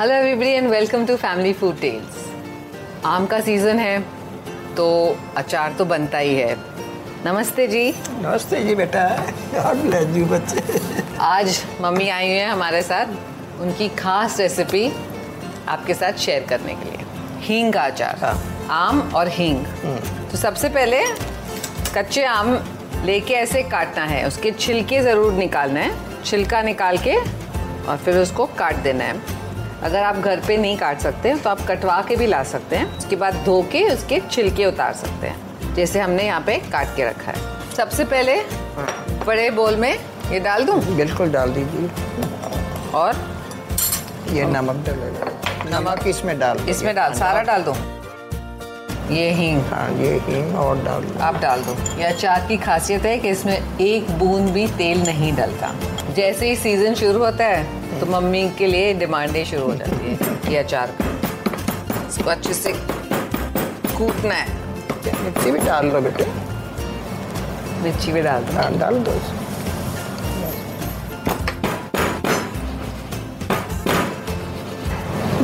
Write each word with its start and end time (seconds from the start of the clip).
Hello 0.00 0.14
everybody 0.14 0.48
and 0.48 0.68
welcome 0.70 1.04
to 1.06 1.14
family 1.16 1.52
food 1.52 1.78
tales 1.80 3.04
आम 3.04 3.24
का 3.26 3.38
season 3.40 3.78
है 3.78 3.98
तो 4.76 4.84
अचार 5.36 5.72
तो 5.78 5.84
बनता 5.84 6.18
ही 6.18 6.34
है। 6.34 6.54
नमस्ते 7.24 7.66
जी। 7.68 7.82
नमस्ते 8.10 8.60
जी 8.64 8.74
बेटा। 8.74 9.02
यू 10.16 10.26
बच्चे। 10.26 10.80
आज 11.20 11.58
मम्मी 11.80 12.08
आई 12.08 12.26
हुई 12.26 12.36
हैं 12.36 12.48
हमारे 12.48 12.82
साथ 12.82 13.60
उनकी 13.60 13.88
खास 13.98 14.38
रेसिपी 14.40 14.86
आपके 15.68 15.94
साथ 15.94 16.18
शेयर 16.26 16.46
करने 16.50 16.74
के 16.74 16.90
लिए। 16.90 17.06
हींग 17.46 17.72
का 17.72 17.82
अचार। 17.82 18.18
हाँ। 18.20 18.68
आम 18.86 19.00
और 19.16 19.28
हींग। 19.28 19.64
तो 20.30 20.38
सबसे 20.38 20.68
पहले 20.68 21.02
कच्चे 21.96 22.24
आम 22.26 22.54
लेके 23.04 23.34
ऐसे 23.34 23.62
काटना 23.74 24.04
है। 24.04 24.26
उसके 24.26 24.50
छिलके 24.50 25.00
ज़रूर 25.02 25.32
निकालना 25.32 25.80
है। 25.80 26.22
छिलका 26.24 26.62
निकाल 26.62 26.98
के 26.98 27.16
और 27.16 27.96
फिर 27.96 28.18
उसको 28.18 28.46
काट 28.58 28.76
देना 28.84 29.04
है। 29.04 29.36
अगर 29.84 30.02
आप 30.02 30.16
घर 30.16 30.40
पे 30.46 30.56
नहीं 30.56 30.76
काट 30.78 31.00
सकते 31.00 31.34
तो 31.34 31.50
आप 31.50 31.60
कटवा 31.68 32.00
के 32.08 32.16
भी 32.16 32.26
ला 32.26 32.42
सकते 32.44 32.76
हैं। 32.76 32.96
उसके 32.98 33.16
बाद 33.16 33.34
धो 33.44 33.60
के 33.72 33.82
उसके 33.88 34.20
छिलके 34.30 34.66
उतार 34.66 34.92
सकते 34.94 35.26
हैं 35.26 35.74
जैसे 35.74 36.00
हमने 36.00 36.24
यहाँ 36.26 36.40
पे 36.40 36.56
काट 36.72 36.96
के 36.96 37.04
रखा 37.04 37.32
है। 37.32 37.74
सबसे 37.76 38.04
पहले 38.04 38.36
बड़े 39.26 39.48
बोल 39.50 39.76
में 39.76 39.92
ये 40.30 40.40
डाल 40.40 40.64
दूँ? 40.64 40.80
बिल्कुल 40.96 41.30
डाल 41.32 41.50
दीजिए। 41.52 42.90
और 42.94 43.16
ये 44.30 44.44
नमक 44.46 44.84
डालेगा 44.86 45.30
नमक 45.70 46.06
इसमें 46.06 46.38
डाल 46.38 46.68
इसमें 46.68 46.94
डाल 46.94 47.12
सारा 47.14 47.42
डाल 47.42 47.62
दूँ? 47.62 47.74
ये 49.10 49.30
हींग 49.34 49.60
हाँ 49.66 49.90
ये 49.98 50.08
हींग 50.24 50.56
और 50.58 50.82
डाल 50.84 51.02
दो। 51.02 51.18
आप 51.24 51.40
डाल 51.40 51.60
दो। 51.64 51.74
ये 51.98 52.04
अचार 52.04 52.46
की 52.48 52.56
खासियत 52.56 53.04
है 53.04 53.16
कि 53.18 53.28
इसमें 53.28 53.78
एक 53.80 54.10
बूंद 54.18 54.50
भी 54.52 54.66
तेल 54.78 55.02
नहीं 55.02 55.32
डलता। 55.36 55.72
जैसे 56.16 56.48
ही 56.48 56.56
सीज़न 56.56 56.94
शुरू 56.94 57.18
होता 57.18 57.44
है 57.44 58.00
तो 58.00 58.06
मम्मी 58.06 58.48
के 58.58 58.66
लिए 58.66 58.92
डिमांडें 58.94 59.44
शुरू 59.44 59.64
हो 59.64 59.74
जाती 59.74 60.06
है 60.06 60.52
ये 60.52 60.58
अचार 60.58 60.94
का। 60.98 61.04
इसको 62.08 62.30
अच्छे 62.30 62.54
से 62.54 62.72
कूटना 63.96 64.34
है। 64.34 64.56
मिर्ची 65.24 65.50
भी 65.50 65.58
डाल 65.58 65.90
दो 65.90 66.00
बेटे। 66.00 66.26
मिर्ची 67.82 68.12
भी 68.12 68.22
डाल 68.22 68.44
दो। 68.44 68.56
हाँ 68.56 68.70
डाल 68.78 68.98
दो 68.98 69.12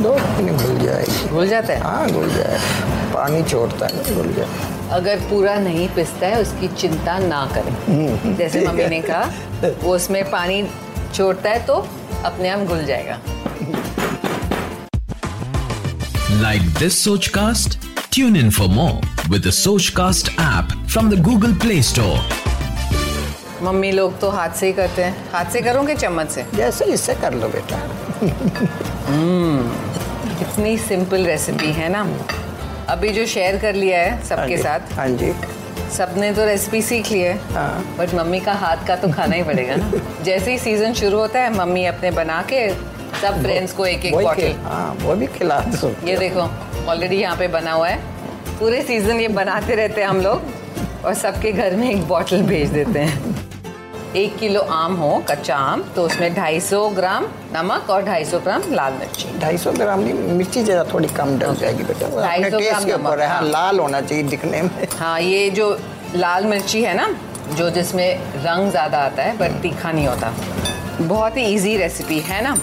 दो 0.05 0.13
मिनट 0.13 0.61
घुल 0.61 0.79
जाएगी? 0.85 1.27
भूल 1.29 1.47
जाता 1.47 1.73
है? 1.73 1.79
हाँ 1.81 2.09
घुल 2.11 2.29
जाए। 2.33 2.59
पानी 3.13 3.43
छोड़ता 3.43 3.87
है 3.87 4.15
घुल 4.15 4.33
जाए। 4.33 4.73
अगर 4.93 5.19
पूरा 5.29 5.55
नहीं 5.59 5.87
पिसता 5.95 6.27
है 6.27 6.41
उसकी 6.41 6.67
चिंता 6.75 7.17
ना 7.19 7.45
करें। 7.53 8.35
जैसे 8.37 8.65
मम्मी 8.67 8.87
ने 8.87 9.01
कहा 9.01 9.69
वो 9.83 9.95
उसमें 9.95 10.23
पानी 10.31 10.63
छोड़ता 11.13 11.49
है 11.49 11.65
तो 11.65 11.75
अपने 12.25 12.49
आप 12.49 12.67
घुल 12.67 12.85
जाएगा। 12.85 13.19
Like 16.45 16.65
this 16.79 16.95
Sochcast? 17.01 17.77
Tune 18.15 18.35
in 18.35 18.49
for 18.51 18.67
more 18.69 18.99
with 19.29 19.43
the 19.43 19.53
Sochcast 19.63 20.33
app 20.39 20.73
from 20.95 21.09
the 21.09 21.21
Google 21.29 21.55
Play 21.65 21.81
Store. 21.91 22.19
Mummy 23.65 23.91
लोग 23.91 24.19
तो 24.19 24.29
हाथ 24.29 24.49
से 24.55 24.67
ही 24.67 24.73
करते 24.73 25.03
हैं। 25.03 25.29
हाथ 25.31 25.51
से 25.51 25.61
करूँ 25.61 25.85
कि 25.85 25.95
चम्मच 25.95 26.29
से? 26.29 26.45
जैसे 26.55 26.85
इससे 26.93 27.13
कर 27.21 27.33
लो 27.33 27.47
बेटा। 27.49 27.81
इतनी 30.41 30.77
सिंपल 30.77 31.25
रेसिपी 31.25 31.71
है 31.73 31.89
ना। 31.89 32.07
अभी 32.89 33.09
जो 33.09 33.25
शेयर 33.25 33.57
कर 33.59 33.75
लिया 33.75 33.99
है 33.99 34.09
हाँ 34.11 34.23
सबके 34.25 34.57
साथ। 34.57 34.93
हाँ 34.93 35.07
जी। 35.09 35.33
सबने 35.95 36.31
तो 36.33 36.45
रेसिपी 36.45 36.81
सीख 36.81 37.11
ली 37.11 37.19
है। 37.19 37.37
हाँ। 37.53 37.95
बट 37.99 38.13
मम्मी 38.13 38.39
का 38.39 38.53
हाथ 38.53 38.85
का 38.87 38.95
तो 38.95 39.11
खाना 39.13 39.35
ही 39.35 39.43
पड़ेगा 39.43 39.75
ना। 39.75 39.91
जैसे 40.23 40.51
ही 40.51 40.57
सीज़न 40.59 40.93
शुरू 40.93 41.19
होता 41.19 41.39
है 41.39 41.53
मम्मी 41.57 41.85
अपने 41.85 42.11
बना 42.11 42.41
के 42.51 42.67
सब 43.21 43.41
फ्रेंड्स 43.41 43.73
को 43.73 43.85
एक 43.85 44.05
एक 44.05 44.13
बॉटल 44.13 44.53
हाँ 44.63 44.97
वो 45.01 45.15
भी 45.15 45.27
खिला 45.37 45.59
दो। 45.59 45.95
ये 46.07 46.17
देखो 46.17 46.49
ऑलरेडी 46.89 47.15
यहाँ 47.15 47.37
पे 47.37 47.47
बना 47.47 47.71
हुआ 47.71 47.87
है। 47.87 47.97
पूरे 48.59 48.81
सीज़न 48.81 49.19
ये 49.19 49.27
बनाते 49.27 49.75
रहते 49.75 50.01
हैं 50.01 50.07
हम 50.07 50.21
लोग 50.21 51.05
और 51.05 51.13
सबके 51.13 51.51
घर 51.51 51.75
में 51.75 51.89
एक 51.89 52.07
बॉटल 52.07 52.41
भेज 52.43 52.69
देते 52.69 52.99
हैं। 52.99 53.44
एक 54.15 54.37
किलो 54.39 54.59
आम 54.71 54.93
हो 54.95 55.07
कच्चा 55.29 55.55
आम 55.57 55.81
तो 55.95 56.03
उसमें 56.05 56.35
250 56.35 56.93
ग्राम 56.95 57.25
नमक 57.53 57.89
और 57.89 58.03
250 58.03 58.39
ग्राम 58.43 58.61
लाल 58.73 58.93
मिर्ची। 58.93 59.37
ढाई 59.39 59.57
सौ 59.57 59.71
ग्राम 59.71 59.99
नहीं 59.99 60.13
मिर्ची 60.37 60.63
जरा 60.63 60.83
थोड़ी 60.93 61.07
कम 61.17 61.37
डल 61.39 61.55
जाएगी 61.55 61.83
बेटा। 61.83 62.07
ढाई 62.11 62.43
सौ 62.43 62.49
250 62.49 62.85
ग्राम 62.85 63.01
ऊपर 63.01 63.21
है 63.21 63.49
लाल 63.49 63.79
होना 63.79 64.01
चाहिए 64.01 64.23
दिखने 64.25 64.61
में। 64.61 64.69
हाँ 64.99 65.19
ये 65.21 65.49
जो 65.49 65.69
लाल 66.15 66.45
मिर्ची 66.45 66.83
है 66.83 66.93
ना 66.97 67.07
जो 67.57 67.69
जिसमें 67.71 68.07
रंग 68.45 68.69
ज़्यादा 68.71 68.99
आता 68.99 69.23
है 69.23 69.37
बट 69.37 69.61
तीखा 69.61 69.91
नहीं 69.91 70.07
होता। 70.07 70.33
बहुत 71.01 71.37
ही 71.37 71.43
ईजी 71.45 71.75
रेसिपी 71.77 72.19
है 72.27 72.41
ना? 72.43 72.57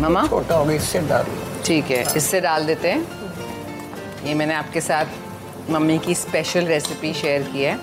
मामा? 0.00 0.26
छोटा 0.28 0.54
होगा 0.56 0.72
इससे 0.72 1.00
डाल। 1.08 1.26
ठीक 1.66 1.90
है 1.90 2.04
इससे 2.16 2.40
डाल 2.40 2.66
देते 2.66 2.90
हैं। 2.90 4.26
ये 4.26 4.34
मैंने 4.34 4.54
आपके 4.54 4.80
साथ 4.80 5.70
मम्मी 5.70 5.98
की 6.06 6.14
स्पेशल 6.14 6.66
रेसिपी 6.66 7.12
शेयर 7.14 7.42
की 7.52 7.62
है। 7.62 7.78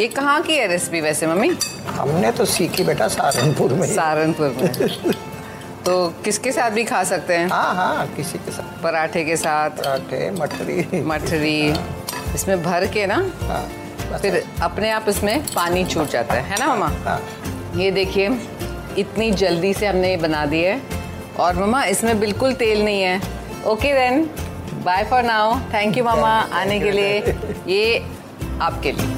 ये 0.00 0.06
कहाँ 0.08 0.40
की 0.42 0.54
है 0.56 0.66
रेसिपी 0.68 1.00
वैसे 1.00 1.26
मम्मी? 1.26 1.48
हमने 1.86 2.30
तो 2.32 2.44
सीखी 2.44 2.84
बेटा 2.84 3.08
सहारनपुर 3.08 3.72
में 3.74 3.86
सहारनपुर 3.94 4.48
में। 4.60 5.12
तो 5.86 5.94
किसके 6.24 6.52
साथ 6.52 6.70
भी 6.70 6.84
खा 6.84 7.02
सकते 7.04 7.36
हैं? 7.36 7.48
हाँ 7.48 7.74
हाँ 7.74 8.06
किसी 8.16 8.38
के 8.38 8.50
साथ। 8.50 8.82
पराठे 8.82 9.24
के 9.24 9.36
साथ। 9.36 9.70
पराठे 9.78 10.30
मठरी। 10.30 11.00
मठरी। 11.06 11.58
इसमें 12.34 12.62
भर 12.62 12.86
के 12.86 13.06
ना 13.06 13.16
हाँ 13.42 14.18
फिर 14.18 14.42
अपने 14.62 14.90
आप 14.90 15.08
इसमें 15.08 15.40
पानी 15.54 15.84
छूट 15.84 16.10
जाता 16.10 16.34
है 16.34 16.42
है 16.50 16.58
ना 16.58 16.66
मामा 16.66 16.88
हाँ। 17.08 17.20
ये 17.76 17.90
देखिए 17.90 18.28
इतनी 18.98 19.30
जल्दी 19.42 19.72
से 19.74 19.86
हमने 19.86 20.10
ये 20.10 20.16
बना 20.16 20.44
दी 20.46 20.62
है। 20.62 20.80
और 21.40 21.56
मम्मा 21.56 21.84
इसमें 21.84 22.18
बिल्कुल 22.20 22.52
तेल 22.62 22.84
नहीं 22.84 23.02
है। 23.02 23.20
Okay 23.66 23.92
then 23.94 24.24
bye 24.84 25.04
for 25.10 25.22
now 25.22 25.58
thank 25.74 25.98
you 25.98 26.04
मामा 26.04 26.30
आने 26.60 26.80
के 26.80 26.90
लिए। 26.90 27.18
ये 27.68 27.98
आपके 28.62 28.92
लिए। 28.92 29.17